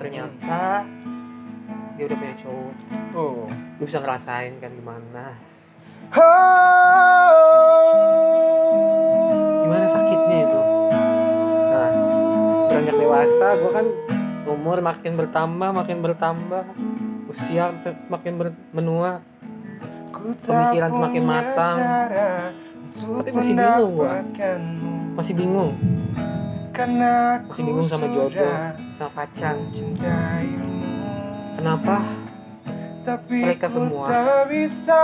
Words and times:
ternyata 0.00 0.88
dia 1.94 2.04
udah 2.08 2.16
punya 2.16 2.34
cowok. 2.40 2.74
Oh. 3.12 3.44
lu 3.76 3.84
bisa 3.84 4.00
ngerasain 4.00 4.56
kan 4.56 4.72
gimana? 4.72 5.36
Gimana 9.60 9.84
sakitnya 9.84 10.36
itu? 10.48 10.60
Nah 11.68 11.90
beranjak 12.72 12.96
dewasa 12.96 13.46
gue 13.60 13.70
kan 13.76 13.86
umur 14.48 14.78
makin 14.80 15.12
bertambah 15.20 15.68
makin 15.76 15.98
bertambah. 16.00 16.64
Usia 17.28 17.70
semakin 18.08 18.32
ber- 18.40 18.60
menua. 18.72 19.20
Pemikiran 20.40 20.90
semakin 20.90 21.22
matang. 21.22 21.76
Tapi 22.90 23.30
masih 23.30 23.54
bingung 23.54 23.92
gua. 23.94 24.12
masih 25.14 25.34
bingung 25.36 25.72
Karena 26.70 27.42
masih 27.44 27.62
bingung 27.66 27.84
sama 27.84 28.06
jodoh 28.08 28.54
sama 28.94 29.10
pacar. 29.12 29.54
kenapa? 31.58 31.96
Tapi 33.04 33.38
mereka 33.42 33.66
semua 33.66 34.04
tak 34.06 34.48
bisa 34.52 35.02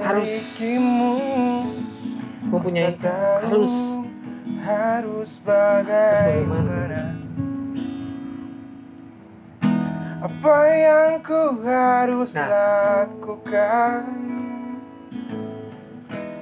harus 0.00 0.30
mempunyai 2.46 2.94
harus. 2.96 3.74
harus 4.64 5.30
bagaimana? 5.44 7.14
apa 10.26 10.56
yang 10.74 11.12
ku 11.22 11.62
harus 11.62 12.34
Nah. 12.34 12.48
lakukan? 12.50 14.02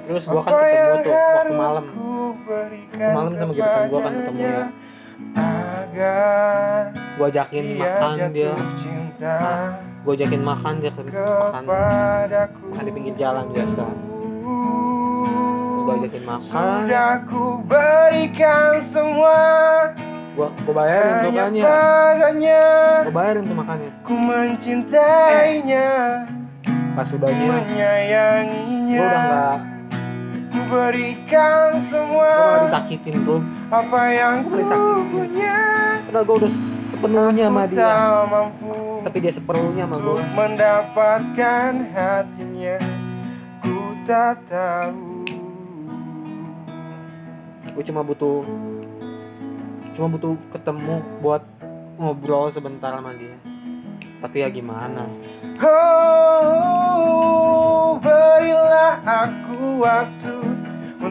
Terus 0.04 0.24
gue 0.24 0.40
kan 0.40 0.52
ketemu 0.52 0.96
tuh 1.04 1.12
waktu 1.12 1.52
malam 1.52 2.03
malam 3.14 3.32
sama 3.34 3.52
gebetan 3.56 3.82
gua 3.88 4.00
kan 4.04 4.12
ketemu 4.12 4.40
ya. 4.44 4.64
agar 5.34 6.90
gue 6.92 7.26
ajakin 7.30 7.64
dia 7.64 7.94
makan 7.96 8.30
dia. 8.34 8.52
cinta 8.76 9.38
gue 10.04 10.12
ajakin 10.12 10.42
makan 10.42 10.74
dia 10.82 10.90
ke 10.92 11.02
makan. 11.06 11.64
makan 11.64 12.84
di 12.84 12.92
pinggir 12.92 13.14
jalan 13.16 13.44
biasa 13.54 13.84
terus 13.84 15.82
gue 15.84 15.94
ajakin 16.00 16.22
makan. 16.26 16.40
Sudah 16.42 17.12
ku 17.24 17.44
berikan 17.64 18.82
semua 18.82 19.38
gue 20.34 20.48
gue 20.50 20.74
bayarin 20.74 21.14
tuh 21.22 21.30
Hanya 21.30 21.62
makannya. 21.62 22.62
gue 23.06 23.14
bayarin 23.14 23.42
tuh 23.46 23.56
makannya. 23.56 23.90
Ku 24.02 24.14
mencintainya. 24.18 25.90
Pas 26.94 27.08
udahnya 27.10 27.38
gue 27.38 27.54
Menyayanginya. 27.54 28.98
Udah 29.02 29.20
nggak 29.22 29.54
Ku 29.54 29.73
berikan 30.74 31.78
gue 31.78 31.86
semua 31.86 32.34
malah 32.34 32.66
disakitin 32.66 33.22
bro. 33.22 33.38
Apa 33.70 34.10
yang 34.10 34.42
ku 34.42 34.58
disakitin. 34.58 35.06
punya. 35.14 35.58
Karena 36.10 36.20
gue 36.26 36.36
udah 36.42 36.52
sepenuhnya 36.90 37.46
sama 37.46 37.64
dia. 37.70 38.26
mampu 38.26 38.74
tapi 39.06 39.16
dia 39.22 39.30
sepenuhnya 39.30 39.86
sama 39.86 39.96
gue 40.02 40.22
mendapatkan 40.34 41.70
hatinya. 41.94 42.78
Ku 43.62 43.94
tak 44.02 44.42
tahu. 44.50 45.22
Gue 47.74 47.84
cuma 47.86 48.02
butuh 48.02 48.42
cuma 49.94 50.10
butuh 50.10 50.34
ketemu 50.50 50.98
buat 51.22 51.46
ngobrol 52.02 52.50
sebentar 52.50 52.90
sama 52.98 53.14
dia. 53.14 53.38
Tapi 54.18 54.42
ya 54.42 54.50
gimana? 54.50 55.06
Oh, 55.62 56.74
berilah 58.02 58.98
aku 59.04 59.84
waktu 59.84 60.53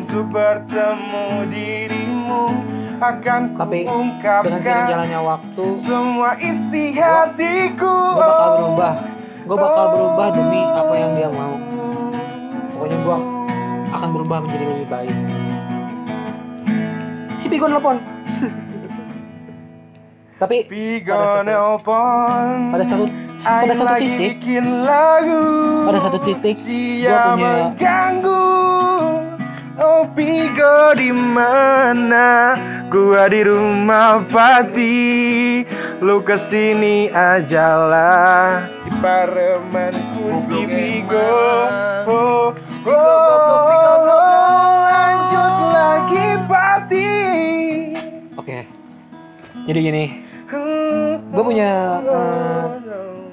untuk 0.04 0.36
bertemu 0.36 1.48
dirimu. 1.48 2.44
Akan 3.00 3.56
Tapi 3.56 3.88
dengan 3.88 3.92
kuungkapkan 3.92 4.60
jalannya 4.64 5.20
waktu 5.24 5.66
semua 5.80 6.36
isi 6.40 6.92
hatiku. 6.96 8.20
gue 8.20 8.20
bakal 8.20 8.50
berubah. 8.60 8.94
Gue 9.44 9.58
bakal 9.60 9.86
berubah 9.96 10.28
demi 10.36 10.62
apa 10.64 10.94
yang 10.96 11.12
dia 11.16 11.30
mau. 11.32 11.56
Pokoknya 12.76 12.98
gue 13.00 13.18
akan 13.96 14.10
berubah 14.12 14.38
menjadi 14.44 14.66
lebih 14.76 14.88
baik. 14.92 15.16
Si 17.40 17.48
Pigo 17.48 17.68
nelfon 17.68 18.00
tapi 20.44 20.68
pada 21.08 21.24
satu, 21.24 21.48
pada 22.68 22.84
satu 22.84 23.04
pada 23.40 23.74
satu 23.76 23.96
titik 23.96 24.36
pada 25.88 26.00
satu 26.04 26.18
titik 26.24 26.56
gue 26.60 27.08
punya 27.08 27.72
Oh 30.14 30.22
Pigo 30.22 30.94
di 30.94 31.10
mana? 31.10 32.54
Gua 32.86 33.26
di 33.26 33.42
rumah 33.42 34.22
Pati. 34.30 35.66
Lu 36.06 36.22
ke 36.22 36.38
sini 36.38 37.10
ajalah 37.10 38.62
di 38.86 38.94
paremanku 39.02 40.38
si 40.38 40.70
Pigo. 40.70 41.34
Oh, 42.06 42.54
oh, 42.86 42.94
oh, 42.94 44.70
lanjut 44.86 45.56
lagi 45.74 46.26
Pati. 46.46 47.10
oke 48.38 48.70
jadi 49.66 49.80
gini 49.82 50.06
Gua 51.34 51.42
punya, 51.42 51.72
eh, 52.06 52.64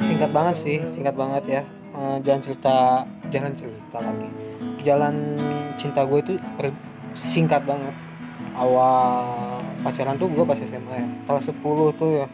singkat 0.01 0.33
banget 0.33 0.57
sih 0.57 0.81
singkat 0.89 1.13
banget 1.13 1.45
ya 1.61 1.63
Eh, 1.91 2.17
jalan 2.25 2.41
cerita 2.41 3.05
jalan 3.29 3.53
cerita 3.53 3.99
lagi 4.01 4.29
jalan 4.81 5.15
cinta 5.81 6.05
gue 6.05 6.19
itu 6.21 6.33
singkat 7.13 7.65
banget. 7.65 7.97
Awal 8.53 9.57
pacaran 9.81 10.15
tuh 10.15 10.29
gue 10.29 10.45
pas 10.45 10.59
SMA 10.59 10.93
ya 10.93 11.07
kelas 11.25 11.49
10 11.49 11.57
tuh 11.97 12.11
ya. 12.15 12.27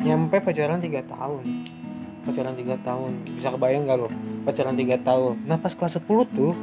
Nyampe 0.00 0.38
pacaran 0.38 0.78
tiga 0.78 1.02
tahun. 1.02 1.66
Pacaran 2.22 2.54
tiga 2.54 2.78
tahun. 2.78 3.12
Bisa 3.28 3.50
kebayang 3.50 3.82
gak 3.84 3.98
lo 3.98 4.08
pacaran 4.42 4.74
tiga 4.74 4.94
tahun. 4.96 5.42
Nah 5.42 5.58
pas 5.58 5.72
kelas 5.72 5.98
10 5.98 6.06
tuh 6.28 6.54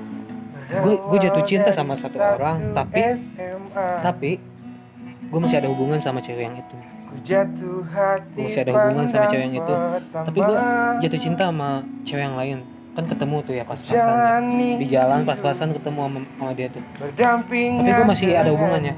Gue- 0.69 1.01
gue 1.01 1.19
jatuh 1.19 1.41
cinta 1.43 1.73
sama 1.73 1.97
satu 1.97 2.21
orang, 2.21 2.77
tapi- 2.77 3.01
tapi 4.05 4.31
gue 5.25 5.39
masih 5.41 5.57
ada 5.57 5.65
hubungan 5.65 5.97
sama 5.97 6.21
cewek 6.21 6.45
yang 6.45 6.55
itu. 6.55 6.75
Jatuh 7.25 7.81
hati 7.89 8.45
Masih 8.45 8.61
ada 8.61 8.71
hubungan 8.77 9.05
sama 9.09 9.25
cewek 9.27 9.45
yang 9.49 9.55
itu. 9.57 9.73
tapi 10.13 10.37
gue 10.37 10.57
jatuh 11.01 11.19
cinta 11.19 11.49
sama 11.49 11.81
cewek 12.05 12.21
yang 12.21 12.37
lain 12.37 12.57
kan 12.99 13.05
ketemu 13.07 13.35
tuh 13.47 13.53
ya 13.55 13.63
pas-pasan 13.63 14.43
ya. 14.59 14.75
Di 14.75 14.87
jalan 14.91 15.19
pas-pasan 15.23 15.71
ketemu 15.71 15.99
sama, 16.03 16.19
sama 16.35 16.51
dia 16.51 16.67
tuh. 16.67 16.83
Tapi 17.15 17.59
gua 17.79 18.03
masih 18.03 18.27
ada 18.35 18.51
hubungannya. 18.51 18.93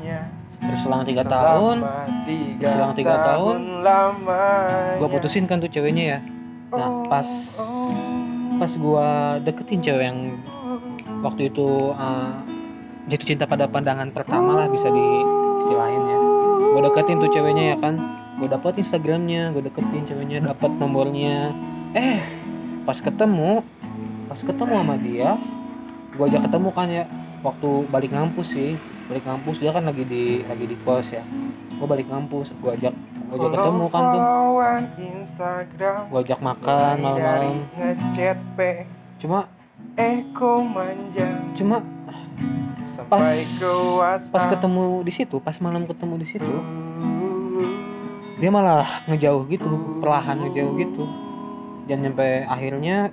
berselang 0.61 1.01
tiga 1.05 1.25
tahun. 1.25 1.77
Tiga 2.25 2.61
berselang 2.61 2.93
tiga 2.93 3.15
tahun, 3.17 3.81
lamanya. 3.81 5.01
gue 5.01 5.09
putusin 5.09 5.49
kan 5.49 5.57
tuh 5.57 5.69
ceweknya 5.73 6.03
ya. 6.05 6.19
Nah 6.69 6.89
Oh, 6.89 7.03
pas 7.09 7.25
oh, 7.57 7.89
pas 8.61 8.69
gue 8.69 9.07
deketin 9.41 9.81
cewek 9.81 10.05
yang 10.05 10.37
waktu 11.25 11.49
itu 11.49 11.91
uh, 11.97 12.45
jatuh 13.09 13.27
cinta 13.27 13.49
pada 13.49 13.65
pandangan 13.65 14.13
pertama 14.13 14.53
lah 14.53 14.67
bisa 14.69 14.85
di 14.85 15.05
istilahin 15.65 16.03
ya. 16.05 16.17
Gue 16.77 16.81
deketin 16.85 17.17
tuh 17.17 17.29
ceweknya 17.33 17.63
ya 17.73 17.77
kan. 17.81 17.95
Gue 18.37 18.47
dapet 18.49 18.77
instagramnya 18.85 19.49
gue 19.57 19.65
deketin 19.65 20.05
ceweknya 20.05 20.37
dapat 20.45 20.71
nomornya. 20.77 21.57
Eh 21.97 22.21
pas 22.85 22.97
ketemu 23.01 23.65
pas 24.31 24.39
ketemu 24.39 24.73
sama 24.79 24.95
dia 24.95 25.35
gue 26.15 26.23
ajak 26.23 26.47
ketemu 26.47 26.69
kan 26.71 26.87
ya 26.87 27.03
waktu 27.43 27.69
balik 27.91 28.15
ngampus 28.15 28.55
sih. 28.55 28.79
Balik 29.11 29.27
ngampus 29.27 29.59
dia 29.59 29.75
kan 29.75 29.83
lagi 29.83 30.07
di 30.07 30.39
lagi 30.47 30.71
di 30.71 30.77
kos 30.87 31.11
ya. 31.11 31.19
Gue 31.75 31.83
balik 31.83 32.07
ngampus 32.07 32.55
gue 32.55 32.71
ajak 32.71 32.95
gue 32.95 33.35
ajak 33.35 33.51
ketemu 33.59 33.85
kan 33.91 34.03
tuh. 34.07 34.21
gue 36.07 36.19
ajak 36.23 36.39
makan 36.39 36.95
malam-malam. 36.95 37.19
dari 37.19 37.51
ngechat 37.75 38.39
P. 38.55 38.59
Cuma 39.19 39.51
Eko 39.99 40.63
manja 40.63 41.27
cuma 41.51 41.83
sampai 42.79 43.43
WhatsApp. 43.99 44.31
pas 44.31 44.45
ketemu 44.47 45.03
di 45.03 45.11
situ 45.11 45.35
pas 45.43 45.59
malam 45.59 45.83
ketemu 45.83 46.15
di 46.23 46.27
situ 46.31 46.55
dia 48.39 48.47
malah 48.47 48.87
ngejauh 49.11 49.43
gitu 49.51 49.99
perlahan 49.99 50.47
ngejauh 50.47 50.73
gitu. 50.79 51.03
Dan 51.89 52.07
nyampe 52.07 52.47
akhirnya 52.47 53.11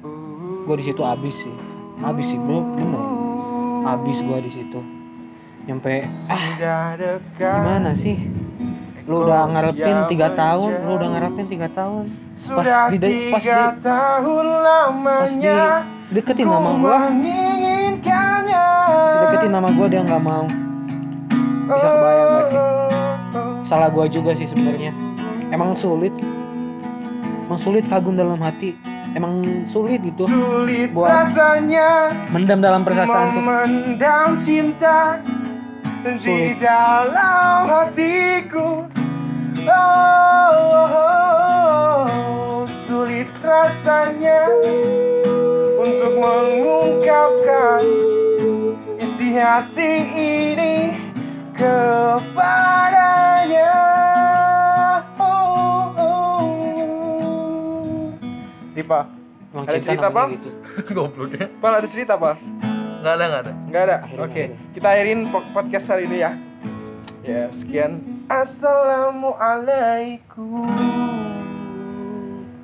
gue 0.68 0.76
di 0.76 0.86
situ 0.86 1.00
abis 1.00 1.34
sih. 1.40 1.54
Abis 1.98 2.24
sih 2.26 2.36
bro. 2.36 2.60
Bener 2.76 3.00
abis 3.88 4.20
gue 4.20 4.38
di 4.44 4.50
situ. 4.52 4.80
Nyampe 5.64 6.04
ah 6.28 6.44
gimana 7.36 7.90
sih? 7.92 8.16
Lu 9.08 9.24
udah 9.24 9.48
ngarepin 9.48 10.04
tiga 10.06 10.28
tahun 10.30 10.70
lu 10.84 10.90
udah 10.94 11.08
ngarepin 11.16 11.46
tiga 11.48 11.68
tahun. 11.72 12.12
Sudah 12.36 12.92
di 12.92 13.00
de- 13.00 13.32
pas 13.32 13.40
di- 13.40 13.80
tahun 13.80 14.44
pas 15.00 15.32
di 15.32 15.48
deketin 16.10 16.48
nama 16.48 16.70
gue 16.70 16.96
pas 19.08 19.16
deketin 19.24 19.50
nama 19.50 19.68
gue 19.72 19.86
dia 19.88 20.00
nggak 20.04 20.22
mau. 20.22 20.44
Bisa 21.68 21.84
kebayang 21.86 22.28
gak 22.30 22.46
sih? 22.46 22.60
Salah 23.64 23.88
gue 23.88 24.04
juga 24.08 24.32
sih 24.32 24.44
sebenarnya. 24.44 24.92
Emang 25.48 25.76
sulit. 25.76 26.12
Emang 27.44 27.60
sulit 27.60 27.84
kagum 27.84 28.12
dalam 28.12 28.40
hati 28.40 28.76
emang 29.16 29.64
sulit 29.64 30.00
gitu. 30.04 30.28
Sulit 30.28 30.92
buat 30.92 31.08
rasanya. 31.08 32.12
Mendam 32.32 32.60
dalam 32.60 32.82
perasaan 32.84 33.36
tuh. 33.36 33.42
Mendam 33.44 34.28
cinta. 34.42 35.20
Di 36.04 36.56
dalam 36.60 37.68
hatiku. 37.68 38.86
Oh, 39.68 40.52
oh, 40.54 40.72
oh, 40.72 40.90
oh. 40.94 42.62
sulit 42.86 43.28
rasanya. 43.40 44.48
Untuk 45.78 46.12
mengungkapkan 46.20 47.82
isi 49.00 49.34
hati 49.34 49.92
ini 50.14 50.74
kepada 51.56 52.67
Dipa, 58.88 59.04
Emang 59.48 59.64
Ada 59.64 59.80
cerita, 59.80 60.08
Pak? 60.08 60.26
gitu. 60.32 60.48
Goblok 60.96 61.30
ya. 61.30 61.46
Pak 61.52 61.70
ada 61.70 61.84
cerita 61.84 62.16
Pak? 62.16 62.40
Enggak 62.98 63.12
ada, 63.12 63.20
enggak 63.20 63.44
ada. 63.44 63.52
Nggak 63.68 63.84
ada? 63.84 63.96
Oke, 64.16 64.16
nggak 64.16 64.32
ada. 64.48 64.56
kita 64.72 64.88
akhirin 64.88 65.28
po- 65.28 65.44
podcast 65.52 65.86
hari 65.88 66.04
ini 66.08 66.18
ya 66.18 66.34
Ya, 67.20 67.52
sekian 67.52 68.24
Assalamualaikum 68.32 70.72